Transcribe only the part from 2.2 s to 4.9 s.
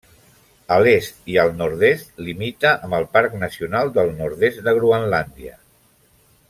limita amb el Parc Nacional del Nord-est de